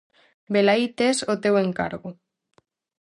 [0.53, 2.09] Velaí tes o teu encargo.